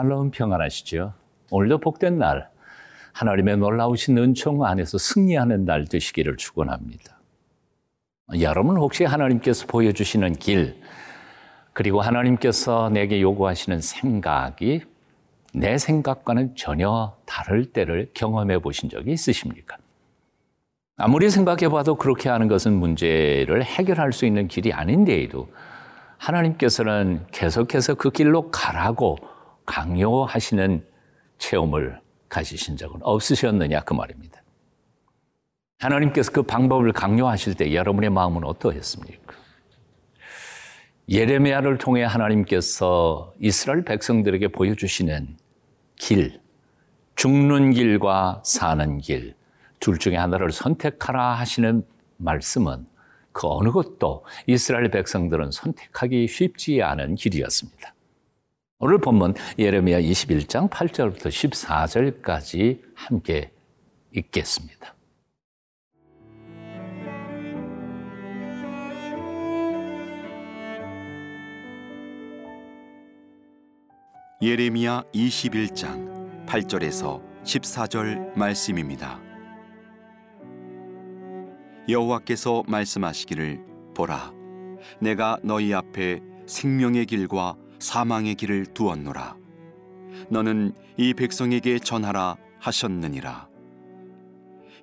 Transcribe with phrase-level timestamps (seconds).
[0.00, 1.12] 샬롬 평안하시죠?
[1.50, 2.48] 오늘도 복된 날,
[3.12, 7.18] 하나님의 놀라우신 은총 안에서 승리하는 날 되시기를 축원합니다.
[8.40, 10.80] 여러분 혹시 하나님께서 보여주시는 길,
[11.74, 14.84] 그리고 하나님께서 내게 요구하시는 생각이
[15.52, 19.76] 내 생각과는 전혀 다를 때를 경험해 보신 적이 있으십니까?
[20.96, 25.48] 아무리 생각해 봐도 그렇게 하는 것은 문제를 해결할 수 있는 길이 아닌데에도
[26.16, 29.18] 하나님께서는 계속해서 그 길로 가라고
[29.70, 30.84] 강요하시는
[31.38, 34.42] 체험을 가지신 적은 없으셨느냐 그 말입니다.
[35.78, 39.34] 하나님께서 그 방법을 강요하실 때 여러분의 마음은 어떠했습니까?
[41.08, 45.36] 예레미야를 통해 하나님께서 이스라엘 백성들에게 보여주시는
[45.94, 46.40] 길,
[47.14, 49.36] 죽는 길과 사는 길,
[49.78, 51.84] 둘 중에 하나를 선택하라 하시는
[52.16, 52.86] 말씀은
[53.30, 57.94] 그 어느 것도 이스라엘 백성들은 선택하기 쉽지 않은 길이었습니다.
[58.82, 63.52] 오늘 본문 예레미야 21장 8절부터 14절까지 함께
[64.10, 64.96] 읽겠습니다.
[74.40, 79.20] 예레미야 21장 8절에서 14절 말씀입니다.
[81.86, 83.62] 여호와께서 말씀하시기를
[83.94, 84.32] 보라
[85.02, 89.36] 내가 너희 앞에 생명의 길과 사망의 길을 두었노라.
[90.28, 93.48] 너는 이 백성에게 전하라 하셨느니라.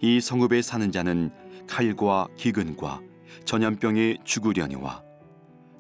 [0.02, 1.32] 이 성읍에 사는 자는
[1.68, 3.02] 칼과 기근과
[3.46, 5.04] 전염병에 죽으려니와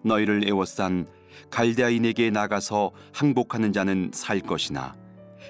[0.04, 1.08] 너희를 애워싼
[1.50, 4.95] 갈대아인에게 나가서 항복하는 자는 살 것이나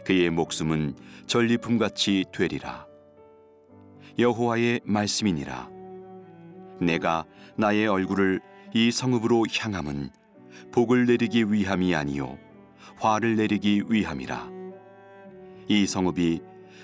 [0.05, 0.95] 그의 목숨은
[1.27, 2.87] 전리품같이 되리라.
[4.19, 5.69] 여호와의 말씀이니라.
[6.81, 8.41] 내가 나의 얼굴을
[8.73, 10.09] 이 성읍으로 향함은
[10.71, 12.37] 복을 내리기 위함이 아니요
[12.99, 14.49] 화를 내리기 위함이라.
[15.67, 16.41] 이 성읍이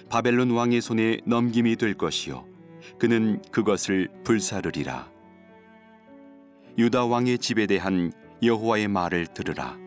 [0.09, 2.45] 바벨론 왕의 손에 넘김이 될 것이요
[3.00, 5.12] 그는 그것을 불사르리라.
[6.78, 9.78] 유다 왕의 집에 대한 여호와의 말을 들으라.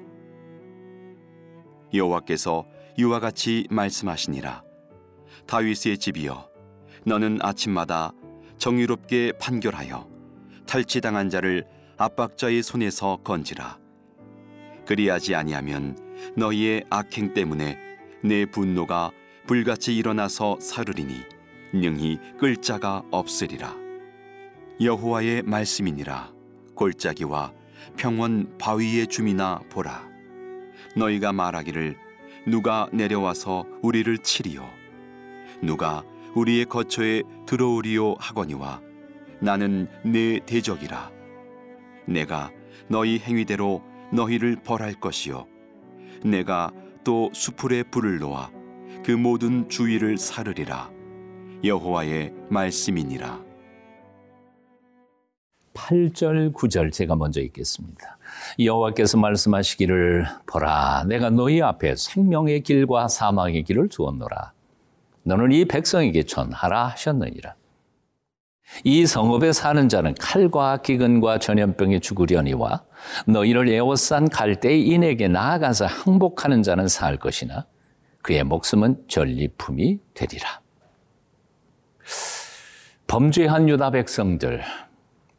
[1.92, 4.62] 여호와께서 이와 같이 말씀하시니라.
[5.46, 6.48] 다윗의 집이여
[7.04, 8.12] 너는 아침마다
[8.58, 10.08] 정의롭게 판결하여
[10.66, 11.66] 탈취당한 자를
[11.98, 13.78] 압박자의 손에서 건지라.
[14.86, 15.98] 그리하지 아니하면
[16.36, 17.78] 너희의 악행 때문에
[18.22, 19.10] 내 분노가
[19.46, 21.22] 불같이 일어나서 사르리니
[21.72, 23.74] 능히 끌 자가 없으리라.
[24.80, 26.32] 여호와의 말씀이니라
[26.74, 27.52] 골짜기와
[27.96, 30.06] 평원 바위의 주민아 보라.
[30.96, 31.96] 너희가 말하기를
[32.46, 34.68] 누가 내려와서 우리를 치리요
[35.62, 38.80] 누가 우리의 거처에 들어오리오 하거니와
[39.40, 41.15] 나는 네 대적이라
[42.06, 42.50] 내가
[42.88, 45.46] 너희 행위대로 너희를 벌할 것이요
[46.24, 46.72] 내가
[47.04, 48.50] 또 수풀에 불을 놓아
[49.04, 50.90] 그 모든 주위를 사르리라
[51.64, 53.46] 여호와의 말씀이니라
[55.74, 58.18] 8절 9절 제가 먼저 읽겠습니다.
[58.58, 64.52] 여호와께서 말씀하시기를 보라 내가 너희 앞에 생명의 길과 사망의 길을 두었노라
[65.24, 67.54] 너는 이 백성에게 전하라 하셨느니라.
[68.84, 72.84] 이 성읍에 사는 자는 칼과 기근과 전염병에 죽으려니와
[73.26, 77.66] 너희를 에워싼 갈대인에게 나아가서 항복하는 자는 살 것이나
[78.22, 80.60] 그의 목숨은 전리품이 되리라.
[83.06, 84.62] 범죄한 유다 백성들,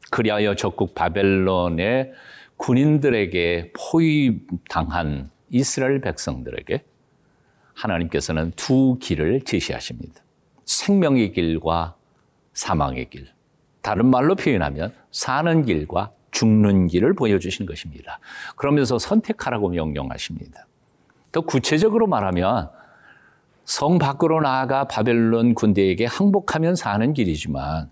[0.09, 2.13] 그리하여 적국 바벨론의
[2.55, 6.83] 군인들에게 포위당한 이스라엘 백성들에게
[7.73, 10.23] 하나님께서는 두 길을 제시하십니다.
[10.65, 11.97] 생명의 길과
[12.57, 13.28] 사망의 길.
[13.81, 18.19] 다른 말로 표현하면 사는 길과 죽는 길을 보여주신 것입니다.
[18.56, 20.66] 그러면서 선택하라고 명령하십니다.
[21.31, 22.69] 더 구체적으로 말하면
[23.63, 27.92] 성 밖으로 나아가 바벨론 군대에게 항복하면 사는 길이지만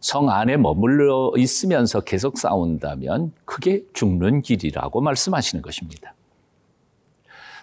[0.00, 6.14] 성 안에 머물러 있으면서 계속 싸운다면 그게 죽는 길이라고 말씀하시는 것입니다.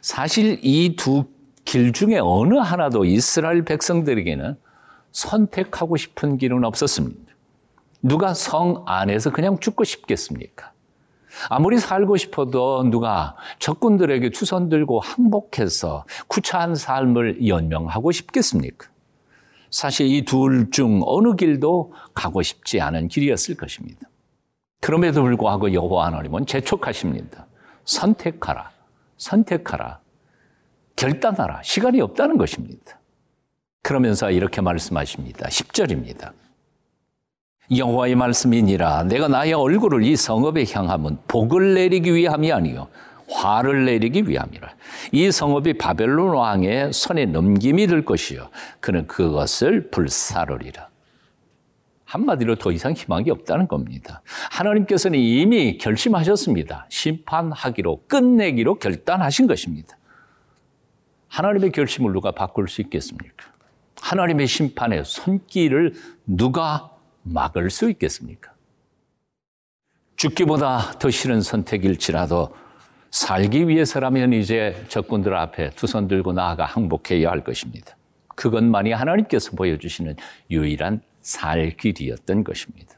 [0.02, 1.26] 사실 이 두
[1.66, 4.56] 길 중에 어느 하나도 이스라엘 백성들에게는
[5.16, 7.34] 선택하고 싶은 길은 없었습니다.
[8.02, 10.74] 누가 성 안에서 그냥 죽고 싶겠습니까?
[11.50, 18.90] 아무리 살고 싶어도 누가 적군들에게 투선 들고 항복해서 구차한 삶을 연명하고 싶겠습니까?
[19.72, 24.08] 사실 이 둘 중 어느 길도 가고 싶지 않은 길이었을 것입니다.
[24.82, 27.48] 그럼에도 불구하고 여호와 하나님은 재촉하십니다.
[27.86, 28.72] 선택하라.
[29.18, 30.00] 선택하라.
[30.96, 31.62] 결단하라.
[31.64, 33.00] 시간이 없다는 것입니다.
[33.86, 35.48] 그러면서 이렇게 말씀하십니다.
[35.48, 36.32] 10절입니다.
[37.76, 42.88] 여호와의 말씀이니라 내가 나의 얼굴을 이 성읍에 향하면 복을 내리기 위함이 아니요
[43.30, 44.70] 화를 내리기 위함이라.
[45.12, 48.50] 이 성읍이 바벨론 왕의 손에 넘김이 될 것이요.
[48.80, 50.90] 그는 그것을 불사르리라.
[52.06, 54.24] 한마디로 더 이상 희망이 없다는 겁니다.
[54.50, 56.88] 하나님께서는 이미 결심하셨습니다.
[56.90, 59.96] 심판하기로, 끝내기로 결단하신 것입니다.
[61.28, 63.55] 하나님의 결심을 누가 바꿀 수 있겠습니까?
[64.06, 65.94] 하나님의 심판의 손길을
[66.28, 66.92] 누가
[67.24, 68.54] 막을 수 있겠습니까?
[70.16, 72.56] 죽기보다 더 싫은 선택일지라도
[73.10, 77.98] 살기 위해서라면 이제 적군들 앞에 두 손 들고 나아가 항복해야 할 것입니다.
[78.36, 80.16] 그것만이 하나님께서 보여주시는
[80.52, 82.96] 유일한 살 길이었던 것입니다.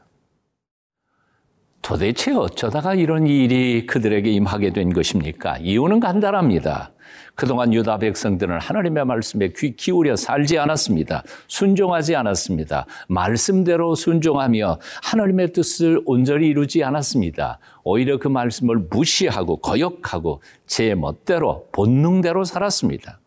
[1.88, 5.56] 도대체 어쩌다가 이런 일이 그들에게 임하게 된 것입니까?
[5.56, 6.92] 이유는 간단합니다.
[7.34, 11.22] 그동안 유다 백성들은 하나님의 말씀에 귀 기울여 살지 않았습니다.
[11.46, 12.84] 순종하지 않았습니다.
[13.08, 17.58] 말씀대로 순종하며 하나님의 뜻을 온전히 이루지 않았습니다.
[17.84, 23.18] 오히려 그 말씀을 무시하고 거역하고 제 멋대로 본능대로 살았습니다.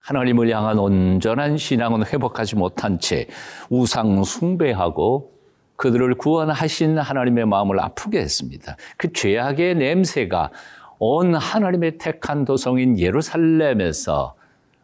[0.00, 3.28] 하나님을 향한 온전한 신앙은 회복하지 못한 채
[3.70, 5.35] 우상 숭배하고
[5.76, 8.76] 그들을 구원하신 하나님의 마음을 아프게 했습니다.
[8.96, 10.50] 그 죄악의 냄새가
[10.98, 14.34] 온 하나님의 택한 도성인 예루살렘에서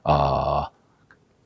[0.05, 0.67] 어,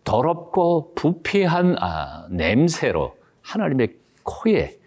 [0.04, 4.78] 더럽고 부패한 아, 냄새로 하나님의 코에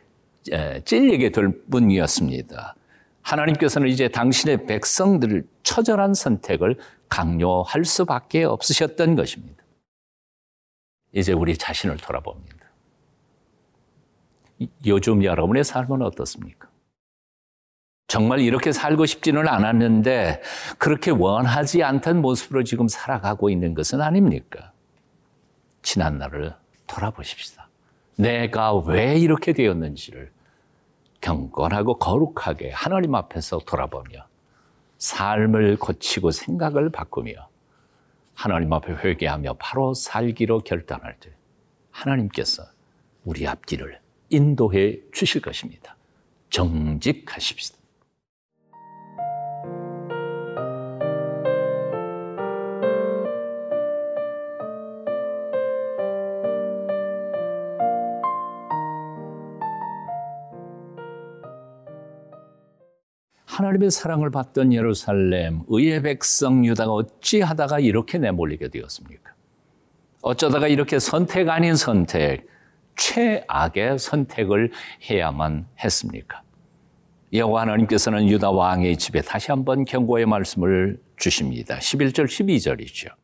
[0.51, 2.75] 에, 찔리게 될 뿐이었습니다.
[3.21, 6.77] 하나님께서는 이제 당신의 백성들을 처절한 선택을
[7.09, 9.63] 강요할 수밖에 없으셨던 것입니다.
[11.11, 12.58] 이제 우리 자신을 돌아봅니다.
[14.85, 16.69] 요즘 여러분의 삶은 어떻습니까?
[18.07, 20.41] 정말 이렇게 살고 싶지는 않았는데
[20.79, 24.71] 그렇게 원하지 않던 모습으로 지금 살아가고 있는 것은 아닙니까?
[25.83, 26.55] 지난 날을
[26.87, 27.69] 돌아보십시다.
[28.17, 30.31] 내가 왜 이렇게 되었는지를
[31.21, 34.25] 경건하고 거룩하게 하나님 앞에서 돌아보며
[34.97, 37.47] 삶을 고치고 생각을 바꾸며
[38.33, 41.29] 하나님 앞에 회개하며 바로 살기로 결단할 때
[41.91, 42.63] 하나님께서
[43.23, 45.95] 우리 앞길을 인도해 주실 것입니다.
[46.49, 47.79] 정직하십시다.
[63.45, 69.33] 하나님의 사랑을 받던 예루살렘, 의의 백성 유다가 어찌하다가 이렇게 내몰리게 되었습니까?
[70.21, 72.47] 어쩌다가 이렇게 선택 아닌 선택,
[72.99, 74.71] 최악의 선택을
[75.09, 76.41] 해야만 했습니까?
[77.31, 81.77] 여호와 하나님께서는 유다 왕의 집에 다시 한번 경고의 말씀을 주십니다.
[81.77, 83.18] 11절 12절이죠.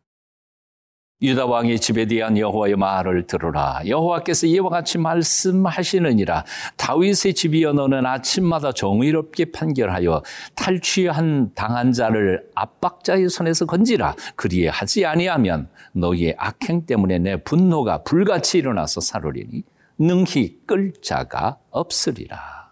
[1.22, 3.82] 유다 왕의 집에 대한 여호와의 말을 들으라.
[3.88, 6.44] 여호와께서 이와 같이 말씀하시느니라.
[6.76, 10.24] 다윗의 집이여 너는 아침마다 정의롭게 판결하여
[10.56, 14.16] 탈취한 당한 자를 압박자의 손에서 건지라.
[14.36, 19.64] 그리에 하지 아니하면 너희의 악행 때문에 내 분노가 불같이 일어나서 사르리니
[19.98, 22.72] 능히 끌 자가 없으리라.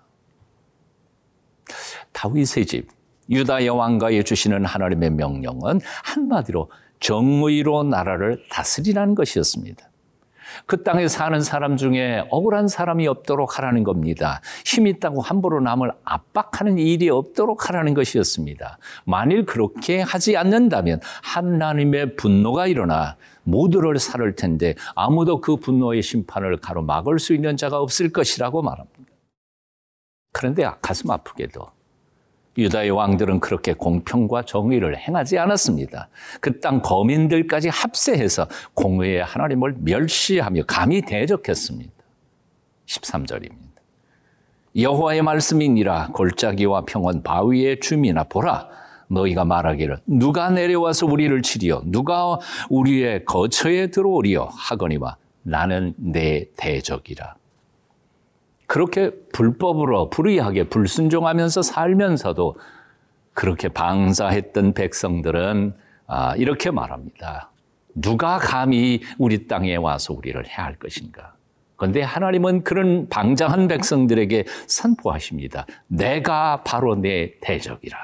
[2.12, 2.90] 다윗의 집
[3.30, 6.69] 유다 여왕가에 주시는 하나님의 명령은 한마디로
[7.03, 9.89] 정의로 나라를 다스리라는 것이었습니다.
[10.66, 14.42] 그 땅에 사는 사람 중에 억울한 사람이 없도록 하라는 겁니다.
[14.66, 18.78] 힘 있다고 함부로 남을 압박하는 일이 없도록 하라는 것이었습니다.
[19.04, 27.19] 만일 그렇게 하지 않는다면 하나님의 분노가 일어나 모두를 살을 텐데 아무도 그 분노의 심판을 가로막을
[27.19, 28.99] 수 있는 자가 없을 것이라고 말합니다.
[30.31, 31.68] 그런데 가슴 아프게도
[32.57, 36.10] 유다의 왕들은 그렇게 공평과 정의를 행하지 않았습니다.
[36.40, 41.92] 그 땅 거민들까지 합세해서 공의의 하나님을 멸시하며 감히 대적했습니다.
[42.86, 43.74] 13절입니다.
[44.76, 48.68] 여호와의 말씀이니라 골짜기와 평원 바위의 주민아 보라
[49.07, 57.36] 너희가 말하기를 누가 내려와서 우리를 치리요 누가 우리의 거처에 들어오리요 하거니와 나는 내 대적이라.
[58.73, 62.56] 그렇게 불법으로 불의하게 불순종하면서 살면서도
[63.35, 65.75] 그렇게 방사했던 백성들은
[66.07, 67.51] 아, 이렇게 말합니다.
[67.94, 71.35] 누가 감히 우리 땅에 와서 우리를 해할 것인가?
[71.75, 75.68] 그런데 하나님은 그런 방장한 백성들에게 선포하십니다.
[75.85, 77.95] 내가 바로 내 대적이라.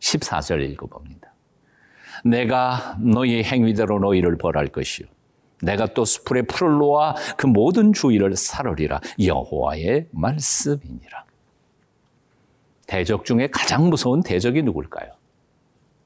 [0.00, 1.32] 14절 읽어봅니다.
[2.24, 5.06] 내가 너희 행위대로 너희를 벌할 것이요.
[5.62, 11.24] 내가 또 수풀에 풀을 놓아 그 모든 주의를 사르리라 여호와의 말씀이니라.
[12.86, 15.10] 대적 중에 가장 무서운 대적이 누굴까요?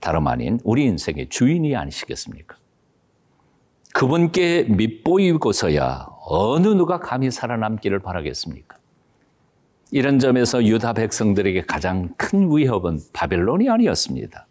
[0.00, 2.56] 다름 아닌 우리 인생의 주인이 아니시겠습니까?
[3.92, 8.78] 그분께 밑보이고서야 어느 누가 감히 살아남기를 바라겠습니까?
[9.90, 14.46] 이런 점에서 유다 백성들에게 가장 큰 위협은 바벨론이 아니었습니다.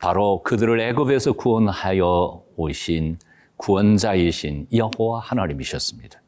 [0.00, 3.18] 바로 그들을 애굽에서 구원하여 오신
[3.56, 6.20] 구원자이신 여호와 하나님이셨습니다.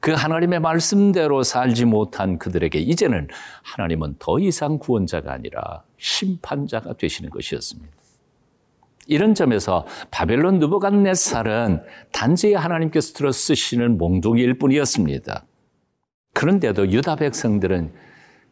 [0.00, 3.28] 그 하나님의 말씀대로 살지 못한 그들에게 이제는
[3.62, 7.92] 하나님은 더 이상 구원자가 아니라 심판자가 되시는 것이었습니다.
[9.06, 15.44] 이런 점에서 바벨론 느부갓네살은 단지 하나님께서 들어 쓰시는 몽둥이일 뿐이었습니다.
[16.34, 17.92] 그런데도 유다 백성들은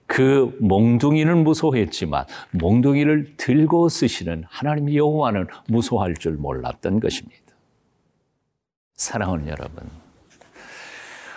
[0.07, 7.40] 그 몽둥이는 무서워했지만 몽둥이를 들고 쓰시는 하나님 여호와는 무서워할 줄 몰랐던 것입니다.
[9.01, 9.89] 사랑하는 여러분,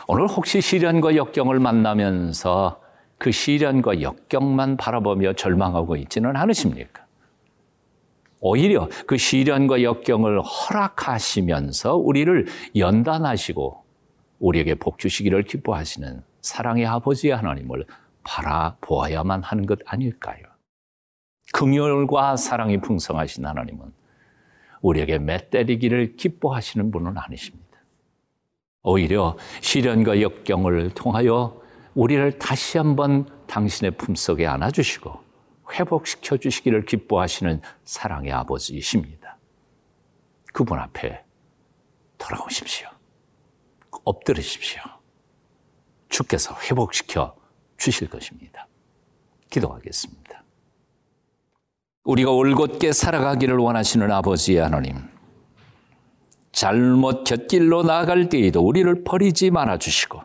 [0.06, 2.82] 오늘 혹시 시련과 역경을 만나면서
[3.18, 7.06] 그 시련과 역경만 바라보며 절망하고 있지는 않으십니까?
[8.42, 13.82] 오히려 그 시련과 역경을 허락하시면서 우리를 연단하시고
[14.40, 17.86] 우리에게 복 주시기를 기뻐하시는 사랑의 아버지 하나님을
[18.26, 20.44] 바라보아야만 하는 것 아닐까요?
[21.54, 24.03] 긍휼과 사랑이 풍성하신 하나님은
[24.84, 27.64] 우리에게 맷때리기를 기뻐하시는 분은 아니십니다.
[28.84, 31.62] 오히려 시련과 역경을 통하여
[31.96, 35.24] 우리를 다시 한번 당신의 품속에 안아주시고
[35.72, 39.38] 회복시켜 주시기를 기뻐하시는 사랑의 아버지이십니다.
[40.52, 41.24] 그분 앞에
[42.18, 42.90] 돌아오십시오.
[44.04, 44.82] 엎드리십시오.
[46.10, 47.36] 주께서 회복시켜
[47.78, 48.68] 주실 것입니다.
[49.50, 50.43] 기도하겠습니다.
[52.04, 54.98] 우리가 올곧게 살아가기를 원하시는 아버지의 하나님,
[56.52, 60.22] 잘못 곁길로 나아갈 때에도 우리를 버리지 말아 주시고,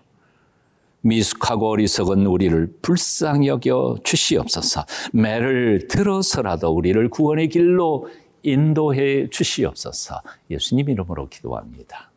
[1.02, 4.85] 미숙하고 어리석은 우리를 불쌍히 여겨 주시옵소서.
[5.12, 8.08] 매를 들어서라도 우리를 구원의 길로
[8.42, 10.20] 인도해 주시옵소서.
[10.50, 12.11] 예수님 이름으로 기도합니다.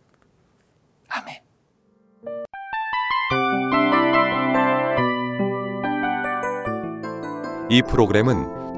[1.08, 1.38] 아멘.
[7.70, 8.61] 이 프로그램은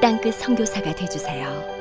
[0.00, 1.79] 땅끝 선교사가 되주세요.